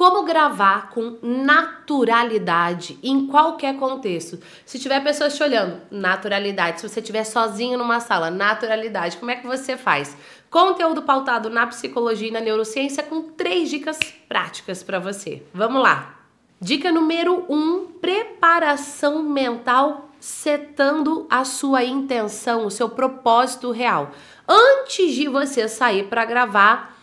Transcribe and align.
Como 0.00 0.22
gravar 0.22 0.88
com 0.88 1.18
naturalidade 1.20 2.98
em 3.02 3.26
qualquer 3.26 3.76
contexto. 3.76 4.38
Se 4.64 4.78
tiver 4.78 4.98
pessoas 5.00 5.36
te 5.36 5.42
olhando, 5.42 5.78
naturalidade. 5.90 6.80
Se 6.80 6.88
você 6.88 7.00
estiver 7.00 7.22
sozinho 7.22 7.76
numa 7.76 8.00
sala, 8.00 8.30
naturalidade. 8.30 9.18
Como 9.18 9.30
é 9.30 9.36
que 9.36 9.46
você 9.46 9.76
faz? 9.76 10.16
Conteúdo 10.48 11.02
pautado 11.02 11.50
na 11.50 11.66
psicologia 11.66 12.28
e 12.28 12.30
na 12.30 12.40
neurociência 12.40 13.02
com 13.02 13.20
três 13.20 13.68
dicas 13.68 13.98
práticas 14.26 14.82
para 14.82 14.98
você. 14.98 15.42
Vamos 15.52 15.82
lá. 15.82 16.14
Dica 16.58 16.90
número 16.90 17.44
um: 17.46 17.88
preparação 18.00 19.22
mental 19.22 20.08
setando 20.18 21.26
a 21.28 21.44
sua 21.44 21.84
intenção, 21.84 22.64
o 22.64 22.70
seu 22.70 22.88
propósito 22.88 23.70
real. 23.70 24.12
Antes 24.48 25.12
de 25.12 25.28
você 25.28 25.68
sair 25.68 26.04
para 26.04 26.24
gravar, 26.24 26.98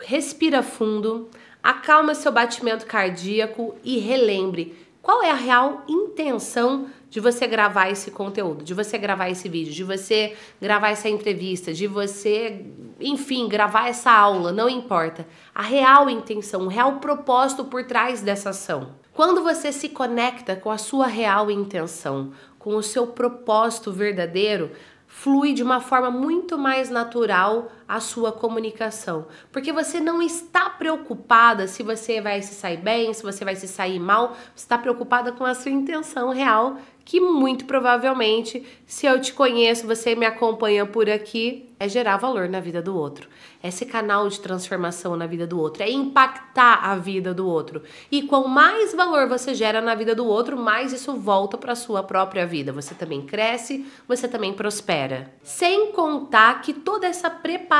respira 0.00 0.62
fundo, 0.62 1.28
acalma 1.62 2.14
seu 2.14 2.32
batimento 2.32 2.86
cardíaco 2.86 3.74
e 3.84 3.98
relembre 3.98 4.76
qual 5.02 5.22
é 5.22 5.30
a 5.30 5.34
real 5.34 5.84
intenção 5.88 6.86
de 7.08 7.20
você 7.20 7.46
gravar 7.46 7.88
esse 7.90 8.10
conteúdo, 8.10 8.62
de 8.62 8.74
você 8.74 8.98
gravar 8.98 9.30
esse 9.30 9.48
vídeo, 9.48 9.72
de 9.72 9.82
você 9.82 10.36
gravar 10.60 10.90
essa 10.90 11.08
entrevista, 11.08 11.72
de 11.72 11.86
você, 11.86 12.66
enfim, 13.00 13.48
gravar 13.48 13.88
essa 13.88 14.10
aula, 14.10 14.52
não 14.52 14.68
importa. 14.68 15.26
A 15.54 15.62
real 15.62 16.10
intenção, 16.10 16.64
o 16.64 16.68
real 16.68 16.96
propósito 16.96 17.64
por 17.64 17.84
trás 17.84 18.20
dessa 18.20 18.50
ação. 18.50 18.90
Quando 19.14 19.42
você 19.42 19.72
se 19.72 19.88
conecta 19.88 20.54
com 20.54 20.70
a 20.70 20.78
sua 20.78 21.06
real 21.06 21.50
intenção, 21.50 22.32
com 22.58 22.76
o 22.76 22.82
seu 22.82 23.06
propósito 23.06 23.90
verdadeiro, 23.90 24.70
flui 25.06 25.54
de 25.54 25.62
uma 25.62 25.80
forma 25.80 26.10
muito 26.10 26.58
mais 26.58 26.90
natural 26.90 27.72
a 27.88 28.00
sua 28.00 28.30
comunicação, 28.30 29.26
porque 29.50 29.72
você 29.72 29.98
não 29.98 30.20
está 30.20 30.68
preocupada 30.68 31.66
se 31.66 31.82
você 31.82 32.20
vai 32.20 32.42
se 32.42 32.54
sair 32.54 32.76
bem, 32.76 33.14
se 33.14 33.22
você 33.22 33.44
vai 33.44 33.56
se 33.56 33.66
sair 33.66 33.98
mal, 33.98 34.36
você 34.54 34.64
está 34.64 34.76
preocupada 34.76 35.32
com 35.32 35.44
a 35.44 35.54
sua 35.54 35.72
intenção 35.72 36.30
real, 36.30 36.76
que 37.08 37.20
muito 37.20 37.64
provavelmente, 37.64 38.66
se 38.86 39.06
eu 39.06 39.18
te 39.18 39.32
conheço, 39.32 39.86
você 39.86 40.14
me 40.14 40.26
acompanha 40.26 40.84
por 40.84 41.08
aqui, 41.08 41.72
é 41.80 41.88
gerar 41.88 42.18
valor 42.18 42.50
na 42.50 42.60
vida 42.60 42.82
do 42.82 42.94
outro. 42.94 43.30
É 43.62 43.68
esse 43.68 43.86
canal 43.86 44.28
de 44.28 44.38
transformação 44.38 45.16
na 45.16 45.26
vida 45.26 45.46
do 45.46 45.58
outro, 45.58 45.82
é 45.82 45.90
impactar 45.90 46.84
a 46.84 46.96
vida 46.96 47.32
do 47.32 47.46
outro. 47.48 47.82
E 48.10 48.22
quanto 48.22 48.48
mais 48.48 48.92
valor 48.92 49.26
você 49.26 49.54
gera 49.54 49.80
na 49.80 49.94
vida 49.94 50.14
do 50.14 50.26
outro, 50.26 50.54
mais 50.54 50.92
isso 50.92 51.14
volta 51.14 51.56
para 51.56 51.74
sua 51.74 52.02
própria 52.02 52.46
vida. 52.46 52.72
Você 52.72 52.94
também 52.94 53.22
cresce, 53.22 53.86
você 54.06 54.28
também 54.28 54.52
prospera. 54.52 55.32
Sem 55.42 55.92
contar 55.92 56.60
que 56.60 56.74
toda 56.74 57.06
essa 57.06 57.30
preparação 57.30 57.77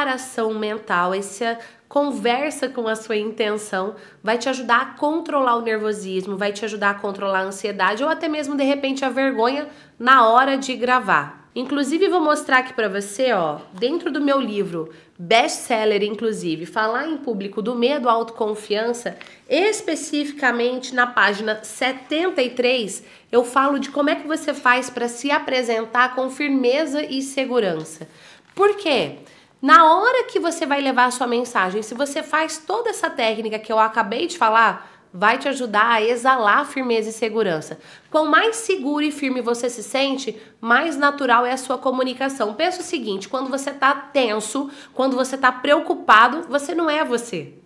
mental, 0.55 1.15
essa 1.15 1.59
conversa 1.89 2.69
com 2.69 2.87
a 2.87 2.95
sua 2.95 3.17
intenção 3.17 3.97
vai 4.23 4.37
te 4.37 4.49
ajudar 4.49 4.81
a 4.81 4.99
controlar 4.99 5.57
o 5.57 5.63
nervosismo, 5.63 6.37
vai 6.37 6.53
te 6.53 6.65
ajudar 6.65 6.91
a 6.91 6.95
controlar 6.95 7.41
a 7.41 7.45
ansiedade 7.45 8.05
ou 8.05 8.11
até 8.11 8.29
mesmo 8.29 8.57
de 8.57 8.65
repente 8.65 9.05
a 9.05 9.09
vergonha 9.09 9.69
na 9.99 10.29
hora 10.29 10.57
de 10.57 10.75
gravar. 10.77 11.39
Inclusive, 11.55 12.09
vou 12.09 12.21
mostrar 12.21 12.59
aqui 12.59 12.73
para 12.73 12.89
você, 12.89 13.33
ó, 13.33 13.59
dentro 13.73 14.13
do 14.13 14.21
meu 14.21 14.41
livro, 14.41 14.93
best-seller, 15.19 16.05
inclusive, 16.05 16.67
Falar 16.67 17.09
em 17.09 17.17
Público 17.17 17.61
do 17.61 17.75
Medo 17.75 18.09
à 18.09 18.12
Autoconfiança, 18.12 19.17
especificamente 19.49 20.95
na 20.95 21.07
página 21.07 21.59
73, 21.65 23.03
eu 23.33 23.45
falo 23.45 23.81
de 23.81 23.91
como 23.91 24.09
é 24.11 24.15
que 24.15 24.29
você 24.29 24.55
faz 24.55 24.89
para 24.89 25.09
se 25.09 25.33
apresentar 25.33 26.15
com 26.15 26.31
firmeza 26.31 27.03
e 27.03 27.23
segurança. 27.23 28.07
Por 28.55 28.77
quê? 28.77 29.17
Na 29.61 29.92
hora 29.92 30.25
que 30.25 30.39
você 30.39 30.64
vai 30.64 30.81
levar 30.81 31.06
a 31.06 31.11
sua 31.11 31.27
mensagem, 31.27 31.83
se 31.83 31.92
você 31.92 32.23
faz 32.23 32.59
toda 32.59 32.91
essa 32.91 33.11
técnica 33.11 33.59
que 33.59 33.73
eu 33.73 33.78
acabei 33.78 34.28
de 34.28 34.39
falar, 34.39 34.89
vai 35.12 35.37
te 35.37 35.48
ajudar 35.48 35.91
a 35.95 36.03
exalar 36.03 36.65
firmeza 36.65 37.11
e 37.11 37.12
segurança. 37.12 37.77
Quanto 38.09 38.31
mais 38.31 38.55
seguro 38.55 39.03
e 39.03 39.11
firme 39.11 39.41
você 39.41 39.69
se 39.69 39.83
sente, 39.83 40.41
mais 40.60 40.97
natural 40.97 41.44
é 41.44 41.50
a 41.50 41.56
sua 41.56 41.77
comunicação. 41.77 42.55
Pensa 42.55 42.83
o 42.83 42.84
seguinte: 42.84 43.28
quando 43.28 43.50
você 43.50 43.71
está 43.71 43.93
tenso, 43.94 44.71
quando 44.94 45.16
você 45.16 45.34
está 45.34 45.50
preocupado, 45.50 46.43
você 46.49 46.72
não 46.72 46.88
é 46.88 47.04
você 47.04 47.59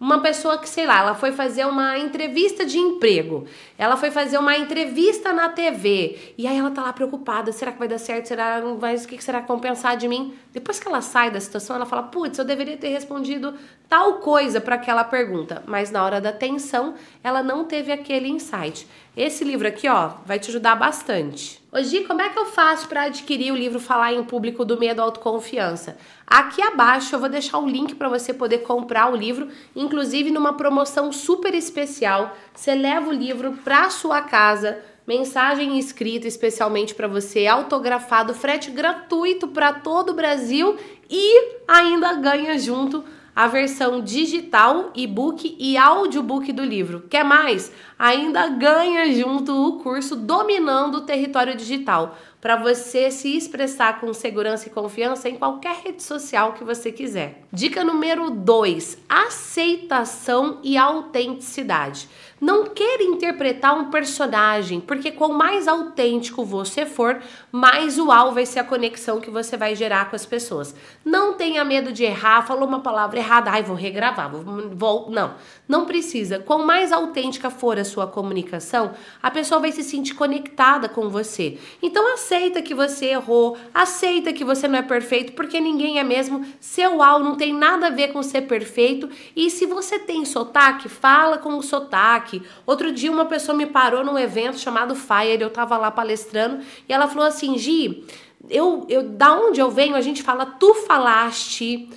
uma 0.00 0.20
pessoa 0.20 0.56
que, 0.56 0.66
sei 0.66 0.86
lá, 0.86 1.00
ela 1.00 1.14
foi 1.14 1.30
fazer 1.30 1.66
uma 1.66 1.98
entrevista 1.98 2.64
de 2.64 2.78
emprego, 2.78 3.44
ela 3.76 3.98
foi 3.98 4.10
fazer 4.10 4.38
uma 4.38 4.56
entrevista 4.56 5.30
na 5.30 5.50
TV, 5.50 6.34
e 6.38 6.46
aí 6.46 6.56
ela 6.56 6.70
tá 6.70 6.82
lá 6.82 6.92
preocupada, 6.94 7.52
será 7.52 7.70
que 7.70 7.78
vai 7.78 7.86
dar 7.86 7.98
certo, 7.98 8.26
será, 8.26 8.60
vai, 8.78 8.96
o 8.96 9.06
que 9.06 9.22
será 9.22 9.42
que 9.42 9.48
vão 9.48 9.58
pensar 9.58 9.98
de 9.98 10.08
mim? 10.08 10.34
Depois 10.52 10.80
que 10.80 10.88
ela 10.88 11.00
sai 11.00 11.30
da 11.30 11.40
situação, 11.40 11.76
ela 11.76 11.86
fala, 11.86 12.04
putz, 12.04 12.38
eu 12.38 12.44
deveria 12.44 12.76
ter 12.76 12.88
respondido 12.88 13.54
tal 13.88 14.14
coisa 14.14 14.60
para 14.60 14.74
aquela 14.74 15.04
pergunta, 15.04 15.62
mas 15.66 15.90
na 15.90 16.04
hora 16.04 16.20
da 16.20 16.32
tensão, 16.32 16.94
ela 17.22 17.42
não 17.42 17.64
teve 17.64 17.92
aquele 17.92 18.28
insight. 18.28 18.86
Esse 19.16 19.44
livro 19.44 19.68
aqui, 19.68 19.88
ó, 19.88 20.12
vai 20.26 20.38
te 20.38 20.50
ajudar 20.50 20.74
bastante. 20.74 21.60
Hoje, 21.72 22.00
como 22.00 22.20
é 22.20 22.28
que 22.28 22.38
eu 22.38 22.46
faço 22.46 22.88
para 22.88 23.02
adquirir 23.02 23.52
o 23.52 23.56
livro 23.56 23.78
Falar 23.78 24.12
em 24.12 24.24
Público 24.24 24.64
do 24.64 24.78
Medo 24.78 25.00
à 25.00 25.04
Autoconfiança? 25.04 25.96
Aqui 26.26 26.60
abaixo 26.60 27.14
eu 27.14 27.20
vou 27.20 27.28
deixar 27.28 27.58
o 27.58 27.68
link 27.68 27.94
para 27.94 28.08
você 28.08 28.34
poder 28.34 28.58
comprar 28.58 29.12
o 29.12 29.16
livro, 29.16 29.48
inclusive 29.74 30.32
numa 30.32 30.54
promoção 30.54 31.12
super 31.12 31.54
especial. 31.54 32.36
Você 32.52 32.74
leva 32.74 33.08
o 33.08 33.12
livro 33.12 33.52
para 33.64 33.88
sua 33.88 34.20
casa, 34.20 34.78
mensagem 35.06 35.78
escrita 35.78 36.28
especialmente 36.28 36.94
para 36.94 37.08
você, 37.08 37.46
autografado, 37.46 38.34
frete 38.34 38.70
gratuito 38.70 39.48
para 39.48 39.72
todo 39.72 40.10
o 40.10 40.14
Brasil 40.14 40.76
e 41.08 41.56
ainda 41.66 42.14
ganha 42.14 42.58
junto 42.58 43.04
a 43.34 43.46
versão 43.46 44.00
digital, 44.02 44.90
e-book 44.94 45.56
e 45.58 45.76
audiobook 45.76 46.52
do 46.52 46.64
livro. 46.64 47.04
Quer 47.08 47.24
mais? 47.24 47.72
Ainda 47.98 48.48
ganha 48.48 49.12
junto 49.14 49.52
o 49.52 49.78
curso 49.78 50.16
Dominando 50.16 50.96
o 50.96 51.00
Território 51.02 51.56
Digital, 51.56 52.18
para 52.40 52.56
você 52.56 53.10
se 53.10 53.36
expressar 53.36 54.00
com 54.00 54.12
segurança 54.12 54.66
e 54.66 54.70
confiança 54.70 55.28
em 55.28 55.36
qualquer 55.36 55.76
rede 55.84 56.02
social 56.02 56.54
que 56.54 56.64
você 56.64 56.90
quiser. 56.90 57.42
Dica 57.52 57.84
número 57.84 58.30
2: 58.30 58.98
aceitação 59.08 60.58
e 60.62 60.76
autenticidade. 60.76 62.08
Não 62.40 62.64
queira 62.64 63.02
interpretar 63.02 63.78
um 63.78 63.90
personagem, 63.90 64.80
porque 64.80 65.10
quanto 65.10 65.34
mais 65.34 65.68
autêntico 65.68 66.42
você 66.42 66.86
for, 66.86 67.20
mais 67.52 67.98
uau 67.98 68.32
vai 68.32 68.46
ser 68.46 68.60
a 68.60 68.64
conexão 68.64 69.20
que 69.20 69.30
você 69.30 69.58
vai 69.58 69.76
gerar 69.76 70.08
com 70.08 70.16
as 70.16 70.24
pessoas. 70.24 70.74
Não 71.04 71.34
tenha 71.34 71.62
medo 71.66 71.92
de 71.92 72.02
errar, 72.02 72.46
falou 72.46 72.66
uma 72.66 72.80
palavra 72.80 73.18
errada, 73.18 73.50
ai, 73.50 73.62
vou 73.62 73.76
regravar, 73.76 74.30
vou, 74.30 74.70
vou. 74.70 75.10
Não, 75.10 75.34
não 75.68 75.84
precisa. 75.84 76.38
Quanto 76.38 76.64
mais 76.64 76.92
autêntica 76.92 77.50
for 77.50 77.78
a 77.78 77.84
sua 77.84 78.06
comunicação, 78.06 78.92
a 79.22 79.30
pessoa 79.30 79.60
vai 79.60 79.70
se 79.70 79.82
sentir 79.82 80.14
conectada 80.14 80.88
com 80.88 81.10
você. 81.10 81.58
Então 81.82 82.14
aceita 82.14 82.62
que 82.62 82.74
você 82.74 83.06
errou, 83.06 83.58
aceita 83.74 84.32
que 84.32 84.44
você 84.44 84.66
não 84.66 84.78
é 84.78 84.82
perfeito, 84.82 85.34
porque 85.34 85.60
ninguém 85.60 85.98
é 85.98 86.04
mesmo. 86.04 86.46
Seu 86.58 86.96
uau 86.96 87.18
não 87.18 87.36
tem 87.36 87.52
nada 87.52 87.88
a 87.88 87.90
ver 87.90 88.14
com 88.14 88.22
ser 88.22 88.42
perfeito. 88.42 89.10
E 89.36 89.50
se 89.50 89.66
você 89.66 89.98
tem 89.98 90.24
sotaque, 90.24 90.88
fala 90.88 91.36
com 91.36 91.58
o 91.58 91.62
sotaque 91.62 92.29
Outro 92.66 92.92
dia 92.92 93.10
uma 93.10 93.26
pessoa 93.26 93.56
me 93.56 93.66
parou 93.66 94.04
num 94.04 94.18
evento 94.18 94.58
chamado 94.58 94.94
Fire, 94.94 95.40
eu 95.40 95.50
tava 95.50 95.76
lá 95.76 95.90
palestrando 95.90 96.62
e 96.88 96.92
ela 96.92 97.08
falou 97.08 97.26
assim: 97.26 97.56
"Gi, 97.58 98.04
eu, 98.48 98.86
eu 98.88 99.02
da 99.02 99.34
onde 99.34 99.60
eu 99.60 99.70
venho, 99.70 99.94
a 99.94 100.00
gente 100.00 100.22
fala 100.22 100.46
tu 100.46 100.74
falaste, 100.74 101.88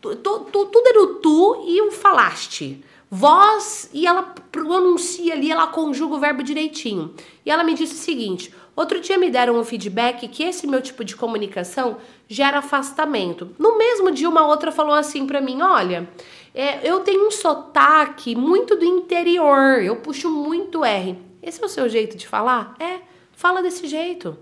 tu, 0.00 0.16
tu, 0.16 0.40
tu, 0.52 0.66
tudo 0.66 0.88
era 0.88 1.02
o 1.02 1.14
tu 1.16 1.64
e 1.66 1.80
o 1.82 1.90
falaste. 1.90 2.82
Voz, 3.08 3.88
e 3.92 4.04
ela 4.04 4.22
pronuncia 4.50 5.32
ali, 5.32 5.50
ela 5.50 5.68
conjuga 5.68 6.16
o 6.16 6.18
verbo 6.18 6.42
direitinho. 6.42 7.14
E 7.44 7.50
ela 7.50 7.62
me 7.62 7.72
disse 7.74 7.94
o 7.94 7.98
seguinte: 7.98 8.52
outro 8.74 9.00
dia 9.00 9.16
me 9.16 9.30
deram 9.30 9.58
um 9.58 9.64
feedback 9.64 10.26
que 10.26 10.42
esse 10.42 10.66
meu 10.66 10.82
tipo 10.82 11.04
de 11.04 11.14
comunicação 11.14 11.98
gera 12.28 12.58
afastamento. 12.58 13.54
No 13.58 13.78
mesmo 13.78 14.10
dia, 14.10 14.28
uma 14.28 14.46
outra 14.46 14.72
falou 14.72 14.94
assim 14.94 15.24
para 15.24 15.40
mim: 15.40 15.62
olha, 15.62 16.08
é, 16.52 16.80
eu 16.88 17.00
tenho 17.00 17.28
um 17.28 17.30
sotaque 17.30 18.34
muito 18.34 18.74
do 18.74 18.84
interior, 18.84 19.80
eu 19.82 19.96
puxo 19.96 20.28
muito 20.28 20.84
R. 20.84 21.16
Esse 21.40 21.62
é 21.62 21.66
o 21.66 21.68
seu 21.68 21.88
jeito 21.88 22.16
de 22.16 22.26
falar? 22.26 22.74
É, 22.80 23.00
fala 23.30 23.62
desse 23.62 23.86
jeito. 23.86 24.36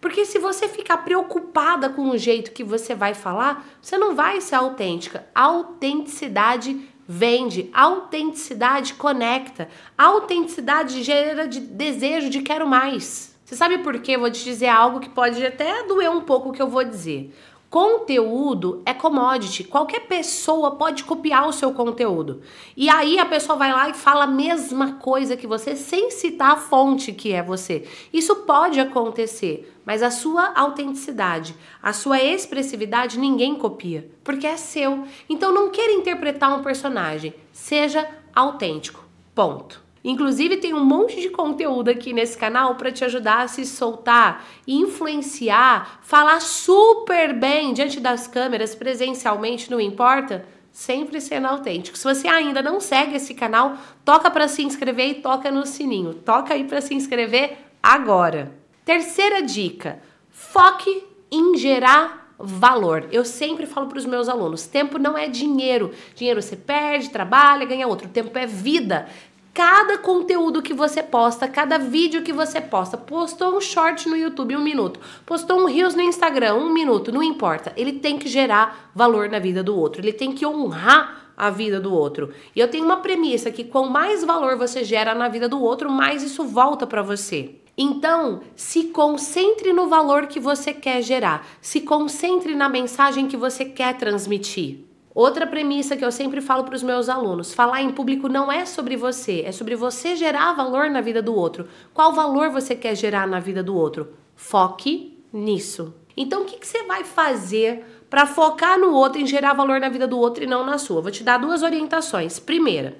Porque 0.00 0.24
se 0.24 0.38
você 0.38 0.68
ficar 0.68 0.98
preocupada 0.98 1.88
com 1.88 2.10
o 2.10 2.18
jeito 2.18 2.52
que 2.52 2.62
você 2.62 2.94
vai 2.94 3.14
falar, 3.14 3.66
você 3.80 3.96
não 3.96 4.14
vai 4.14 4.40
ser 4.40 4.54
autêntica. 4.56 5.26
A 5.34 5.44
autenticidade 5.44 6.88
vende, 7.06 7.70
autenticidade 7.72 8.94
conecta, 8.94 9.68
autenticidade 9.96 11.02
gera 11.02 11.46
de 11.46 11.60
desejo 11.60 12.30
de 12.30 12.42
quero 12.42 12.66
mais. 12.66 13.34
Você 13.44 13.56
sabe 13.56 13.78
por 13.78 13.98
quê? 13.98 14.16
vou 14.16 14.30
te 14.30 14.42
dizer 14.42 14.68
algo 14.68 15.00
que 15.00 15.08
pode 15.08 15.44
até 15.44 15.82
doer 15.84 16.10
um 16.10 16.22
pouco 16.22 16.48
o 16.48 16.52
que 16.52 16.62
eu 16.62 16.68
vou 16.68 16.82
dizer. 16.82 17.34
Conteúdo 17.74 18.82
é 18.86 18.94
commodity. 18.94 19.64
Qualquer 19.64 20.06
pessoa 20.06 20.76
pode 20.76 21.02
copiar 21.02 21.48
o 21.48 21.52
seu 21.52 21.72
conteúdo. 21.72 22.40
E 22.76 22.88
aí 22.88 23.18
a 23.18 23.26
pessoa 23.26 23.58
vai 23.58 23.72
lá 23.72 23.88
e 23.88 23.94
fala 23.94 24.22
a 24.22 24.28
mesma 24.28 24.92
coisa 24.92 25.36
que 25.36 25.44
você 25.44 25.74
sem 25.74 26.08
citar 26.08 26.52
a 26.52 26.56
fonte 26.56 27.12
que 27.12 27.32
é 27.32 27.42
você. 27.42 27.84
Isso 28.12 28.36
pode 28.46 28.78
acontecer, 28.78 29.76
mas 29.84 30.04
a 30.04 30.12
sua 30.12 30.52
autenticidade, 30.54 31.56
a 31.82 31.92
sua 31.92 32.22
expressividade 32.22 33.18
ninguém 33.18 33.56
copia, 33.56 34.08
porque 34.22 34.46
é 34.46 34.56
seu. 34.56 35.02
Então 35.28 35.52
não 35.52 35.70
queira 35.70 35.94
interpretar 35.94 36.56
um 36.56 36.62
personagem, 36.62 37.34
seja 37.52 38.08
autêntico. 38.32 39.04
Ponto. 39.34 39.83
Inclusive 40.04 40.58
tem 40.58 40.74
um 40.74 40.84
monte 40.84 41.18
de 41.18 41.30
conteúdo 41.30 41.88
aqui 41.88 42.12
nesse 42.12 42.36
canal 42.36 42.74
para 42.74 42.92
te 42.92 43.02
ajudar 43.06 43.40
a 43.40 43.48
se 43.48 43.64
soltar, 43.64 44.44
influenciar, 44.68 46.00
falar 46.02 46.40
super 46.40 47.32
bem 47.32 47.72
diante 47.72 47.98
das 47.98 48.28
câmeras 48.28 48.74
presencialmente, 48.74 49.70
não 49.70 49.80
importa, 49.80 50.44
sempre 50.70 51.22
sendo 51.22 51.46
autêntico. 51.46 51.96
Se 51.96 52.04
você 52.04 52.28
ainda 52.28 52.60
não 52.60 52.80
segue 52.80 53.16
esse 53.16 53.32
canal, 53.32 53.78
toca 54.04 54.30
para 54.30 54.46
se 54.46 54.62
inscrever 54.62 55.08
e 55.08 55.14
toca 55.14 55.50
no 55.50 55.64
sininho. 55.64 56.12
Toca 56.12 56.52
aí 56.52 56.64
para 56.64 56.82
se 56.82 56.92
inscrever 56.92 57.56
agora. 57.82 58.52
Terceira 58.84 59.40
dica: 59.40 60.02
foque 60.28 61.02
em 61.30 61.56
gerar 61.56 62.34
valor. 62.38 63.06
Eu 63.10 63.24
sempre 63.24 63.66
falo 63.66 63.86
para 63.86 63.98
os 63.98 64.04
meus 64.04 64.28
alunos: 64.28 64.66
tempo 64.66 64.98
não 64.98 65.16
é 65.16 65.28
dinheiro. 65.28 65.92
Dinheiro 66.14 66.42
você 66.42 66.56
perde, 66.56 67.08
trabalha, 67.08 67.64
ganha 67.64 67.86
outro. 67.86 68.08
Tempo 68.08 68.36
é 68.38 68.46
vida 68.46 69.06
cada 69.54 69.96
conteúdo 69.98 70.60
que 70.60 70.74
você 70.74 71.00
posta, 71.00 71.46
cada 71.46 71.78
vídeo 71.78 72.22
que 72.22 72.32
você 72.32 72.60
posta. 72.60 72.98
Postou 72.98 73.56
um 73.56 73.60
short 73.60 74.08
no 74.08 74.16
YouTube, 74.16 74.56
um 74.56 74.60
minuto. 74.60 74.98
Postou 75.24 75.60
um 75.60 75.66
Reels 75.66 75.94
no 75.94 76.02
Instagram, 76.02 76.56
um 76.56 76.72
minuto, 76.72 77.12
não 77.12 77.22
importa. 77.22 77.72
Ele 77.76 77.92
tem 77.92 78.18
que 78.18 78.28
gerar 78.28 78.90
valor 78.92 79.28
na 79.28 79.38
vida 79.38 79.62
do 79.62 79.76
outro. 79.78 80.02
Ele 80.02 80.12
tem 80.12 80.32
que 80.32 80.44
honrar 80.44 81.30
a 81.36 81.50
vida 81.50 81.80
do 81.80 81.92
outro. 81.92 82.34
E 82.54 82.58
eu 82.58 82.68
tenho 82.68 82.84
uma 82.84 82.96
premissa 82.96 83.50
que 83.52 83.62
quanto 83.62 83.90
mais 83.90 84.24
valor 84.24 84.56
você 84.56 84.82
gera 84.82 85.14
na 85.14 85.28
vida 85.28 85.48
do 85.48 85.60
outro, 85.60 85.88
mais 85.88 86.24
isso 86.24 86.44
volta 86.44 86.84
para 86.84 87.02
você. 87.02 87.54
Então, 87.78 88.40
se 88.56 88.84
concentre 88.84 89.72
no 89.72 89.88
valor 89.88 90.26
que 90.26 90.40
você 90.40 90.72
quer 90.72 91.00
gerar. 91.00 91.46
Se 91.60 91.80
concentre 91.80 92.56
na 92.56 92.68
mensagem 92.68 93.28
que 93.28 93.36
você 93.36 93.64
quer 93.64 93.96
transmitir. 93.96 94.93
Outra 95.14 95.46
premissa 95.46 95.96
que 95.96 96.04
eu 96.04 96.10
sempre 96.10 96.40
falo 96.40 96.64
para 96.64 96.74
os 96.74 96.82
meus 96.82 97.08
alunos: 97.08 97.54
falar 97.54 97.82
em 97.82 97.90
público 97.90 98.28
não 98.28 98.50
é 98.50 98.66
sobre 98.66 98.96
você, 98.96 99.42
é 99.46 99.52
sobre 99.52 99.76
você 99.76 100.16
gerar 100.16 100.54
valor 100.54 100.90
na 100.90 101.00
vida 101.00 101.22
do 101.22 101.34
outro. 101.34 101.68
Qual 101.92 102.12
valor 102.12 102.50
você 102.50 102.74
quer 102.74 102.96
gerar 102.96 103.26
na 103.26 103.38
vida 103.38 103.62
do 103.62 103.76
outro? 103.76 104.08
Foque 104.34 105.16
nisso. 105.32 105.94
Então, 106.16 106.42
o 106.42 106.44
que, 106.44 106.58
que 106.58 106.66
você 106.66 106.82
vai 106.84 107.04
fazer 107.04 107.84
para 108.10 108.26
focar 108.26 108.78
no 108.78 108.92
outro, 108.92 109.20
em 109.20 109.26
gerar 109.26 109.52
valor 109.52 109.80
na 109.80 109.88
vida 109.88 110.06
do 110.06 110.18
outro 110.18 110.42
e 110.42 110.46
não 110.46 110.64
na 110.64 110.78
sua? 110.78 111.00
Vou 111.00 111.10
te 111.10 111.22
dar 111.22 111.38
duas 111.38 111.62
orientações. 111.62 112.38
Primeira, 112.38 112.96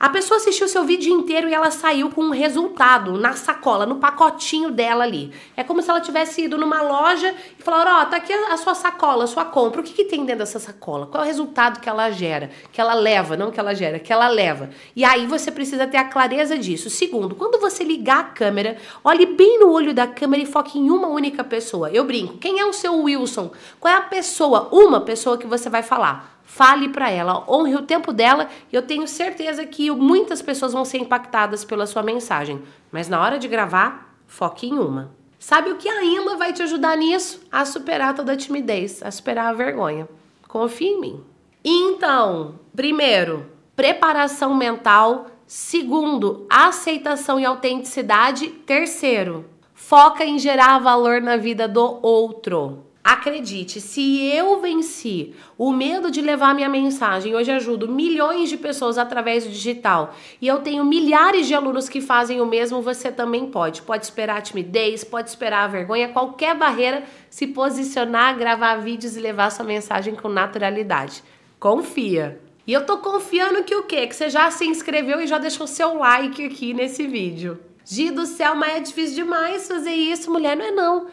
a 0.00 0.08
pessoa 0.08 0.38
assistiu 0.38 0.66
seu 0.66 0.82
vídeo 0.82 1.12
inteiro 1.12 1.46
e 1.46 1.52
ela 1.52 1.70
saiu 1.70 2.08
com 2.08 2.22
um 2.22 2.30
resultado 2.30 3.18
na 3.18 3.34
sacola, 3.34 3.84
no 3.84 3.96
pacotinho 3.96 4.70
dela 4.70 5.04
ali. 5.04 5.30
É 5.54 5.62
como 5.62 5.82
se 5.82 5.90
ela 5.90 6.00
tivesse 6.00 6.44
ido 6.44 6.56
numa 6.56 6.80
loja 6.80 7.34
e 7.58 7.62
falaram: 7.62 7.98
Ó, 7.98 8.02
oh, 8.02 8.06
tá 8.06 8.16
aqui 8.16 8.32
a 8.32 8.56
sua 8.56 8.74
sacola, 8.74 9.24
a 9.24 9.26
sua 9.26 9.44
compra. 9.44 9.82
O 9.82 9.84
que, 9.84 9.92
que 9.92 10.06
tem 10.06 10.24
dentro 10.24 10.38
dessa 10.38 10.58
sacola? 10.58 11.06
Qual 11.06 11.22
é 11.22 11.26
o 11.26 11.28
resultado 11.28 11.80
que 11.80 11.88
ela 11.88 12.10
gera? 12.10 12.50
Que 12.72 12.80
ela 12.80 12.94
leva, 12.94 13.36
não 13.36 13.50
que 13.50 13.60
ela 13.60 13.74
gera, 13.74 13.98
que 13.98 14.10
ela 14.10 14.26
leva. 14.28 14.70
E 14.96 15.04
aí 15.04 15.26
você 15.26 15.50
precisa 15.50 15.86
ter 15.86 15.98
a 15.98 16.04
clareza 16.04 16.56
disso. 16.56 16.88
Segundo, 16.88 17.34
quando 17.34 17.60
você 17.60 17.84
ligar 17.84 18.20
a 18.20 18.24
câmera, 18.24 18.78
olhe 19.04 19.26
bem 19.26 19.58
no 19.58 19.70
olho 19.70 19.92
da 19.92 20.06
câmera 20.06 20.42
e 20.42 20.46
foque 20.46 20.78
em 20.78 20.88
uma 20.88 21.08
única 21.08 21.44
pessoa. 21.44 21.90
Eu 21.90 22.04
brinco: 22.04 22.38
quem 22.38 22.58
é 22.58 22.64
o 22.64 22.72
seu 22.72 22.98
Wilson? 23.02 23.50
Qual 23.78 23.92
é 23.92 23.98
a 23.98 24.00
pessoa, 24.00 24.66
uma 24.72 25.02
pessoa 25.02 25.36
que 25.36 25.46
você 25.46 25.68
vai 25.68 25.82
falar? 25.82 26.39
Fale 26.50 26.88
para 26.88 27.08
ela, 27.08 27.44
honre 27.48 27.76
o 27.76 27.82
tempo 27.82 28.12
dela 28.12 28.48
e 28.72 28.74
eu 28.74 28.82
tenho 28.82 29.06
certeza 29.06 29.64
que 29.64 29.88
muitas 29.88 30.42
pessoas 30.42 30.72
vão 30.72 30.84
ser 30.84 30.98
impactadas 30.98 31.64
pela 31.64 31.86
sua 31.86 32.02
mensagem. 32.02 32.60
Mas 32.90 33.08
na 33.08 33.20
hora 33.20 33.38
de 33.38 33.46
gravar, 33.46 34.16
foque 34.26 34.66
em 34.66 34.76
uma. 34.76 35.12
Sabe 35.38 35.70
o 35.70 35.76
que 35.76 35.88
ainda 35.88 36.36
vai 36.36 36.52
te 36.52 36.60
ajudar 36.62 36.96
nisso? 36.96 37.40
A 37.52 37.64
superar 37.64 38.14
toda 38.14 38.32
a 38.32 38.36
timidez, 38.36 39.00
a 39.00 39.12
superar 39.12 39.46
a 39.46 39.52
vergonha. 39.52 40.08
Confie 40.48 40.88
em 40.88 41.00
mim. 41.00 41.24
Então, 41.64 42.56
primeiro, 42.74 43.46
preparação 43.76 44.52
mental. 44.52 45.26
Segundo, 45.46 46.46
aceitação 46.50 47.38
e 47.38 47.44
autenticidade. 47.44 48.48
Terceiro, 48.48 49.46
foca 49.72 50.24
em 50.24 50.36
gerar 50.36 50.80
valor 50.80 51.20
na 51.20 51.36
vida 51.36 51.68
do 51.68 52.00
outro. 52.02 52.89
Acredite, 53.02 53.80
se 53.80 54.26
eu 54.26 54.60
venci 54.60 55.34
o 55.56 55.72
medo 55.72 56.10
de 56.10 56.20
levar 56.20 56.54
minha 56.54 56.68
mensagem, 56.68 57.34
hoje 57.34 57.50
ajudo 57.50 57.88
milhões 57.88 58.50
de 58.50 58.58
pessoas 58.58 58.98
através 58.98 59.44
do 59.44 59.50
digital 59.50 60.14
e 60.40 60.46
eu 60.46 60.58
tenho 60.58 60.84
milhares 60.84 61.46
de 61.46 61.54
alunos 61.54 61.88
que 61.88 62.02
fazem 62.02 62.42
o 62.42 62.46
mesmo, 62.46 62.82
você 62.82 63.10
também 63.10 63.46
pode. 63.46 63.80
Pode 63.80 64.04
esperar 64.04 64.36
a 64.36 64.42
timidez, 64.42 65.02
pode 65.02 65.30
esperar 65.30 65.64
a 65.64 65.68
vergonha, 65.68 66.10
qualquer 66.10 66.54
barreira, 66.54 67.02
se 67.30 67.46
posicionar, 67.46 68.36
gravar 68.36 68.76
vídeos 68.76 69.16
e 69.16 69.20
levar 69.20 69.50
sua 69.50 69.64
mensagem 69.64 70.14
com 70.14 70.28
naturalidade. 70.28 71.22
Confia. 71.58 72.38
E 72.66 72.72
eu 72.72 72.84
tô 72.84 72.98
confiando 72.98 73.64
que 73.64 73.74
o 73.74 73.84
quê? 73.84 74.06
Que 74.06 74.14
você 74.14 74.28
já 74.28 74.50
se 74.50 74.66
inscreveu 74.66 75.22
e 75.22 75.26
já 75.26 75.38
deixou 75.38 75.66
seu 75.66 75.96
like 75.96 76.44
aqui 76.44 76.74
nesse 76.74 77.06
vídeo. 77.06 77.58
Gi 77.84 78.10
do 78.10 78.26
céu, 78.26 78.54
mas 78.54 78.76
é 78.76 78.80
difícil 78.80 79.24
demais 79.24 79.66
fazer 79.66 79.90
isso, 79.90 80.30
mulher. 80.30 80.56
Não 80.56 80.64
é 80.66 80.70
não. 80.70 81.06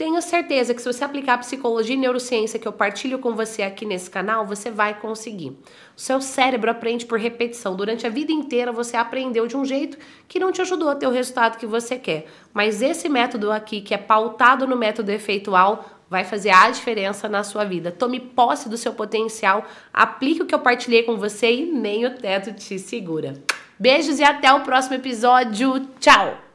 Tenho 0.00 0.22
certeza 0.22 0.72
que 0.72 0.80
se 0.80 0.90
você 0.90 1.04
aplicar 1.04 1.36
psicologia 1.36 1.94
e 1.94 1.98
neurociência 1.98 2.58
que 2.58 2.66
eu 2.66 2.72
partilho 2.72 3.18
com 3.18 3.34
você 3.34 3.62
aqui 3.62 3.84
nesse 3.84 4.08
canal, 4.08 4.46
você 4.46 4.70
vai 4.70 4.98
conseguir. 4.98 5.50
O 5.94 6.00
seu 6.00 6.22
cérebro 6.22 6.70
aprende 6.70 7.04
por 7.04 7.18
repetição. 7.18 7.76
Durante 7.76 8.06
a 8.06 8.08
vida 8.08 8.32
inteira 8.32 8.72
você 8.72 8.96
aprendeu 8.96 9.46
de 9.46 9.58
um 9.58 9.62
jeito 9.62 9.98
que 10.26 10.40
não 10.40 10.52
te 10.52 10.62
ajudou 10.62 10.88
a 10.88 10.94
ter 10.94 11.06
o 11.06 11.10
resultado 11.10 11.58
que 11.58 11.66
você 11.66 11.98
quer. 11.98 12.28
Mas 12.54 12.80
esse 12.80 13.10
método 13.10 13.52
aqui, 13.52 13.82
que 13.82 13.92
é 13.92 13.98
pautado 13.98 14.66
no 14.66 14.74
método 14.74 15.10
efeitual, 15.10 15.84
vai 16.08 16.24
fazer 16.24 16.48
a 16.48 16.70
diferença 16.70 17.28
na 17.28 17.44
sua 17.44 17.66
vida. 17.66 17.92
Tome 17.92 18.20
posse 18.20 18.70
do 18.70 18.78
seu 18.78 18.94
potencial, 18.94 19.66
aplique 19.92 20.40
o 20.40 20.46
que 20.46 20.54
eu 20.54 20.60
partilhei 20.60 21.02
com 21.02 21.18
você 21.18 21.52
e 21.52 21.66
nem 21.66 22.06
o 22.06 22.16
teto 22.16 22.54
te 22.54 22.78
segura. 22.78 23.34
Beijos 23.78 24.18
e 24.18 24.24
até 24.24 24.50
o 24.50 24.60
próximo 24.60 24.94
episódio. 24.94 25.86
Tchau! 26.00 26.49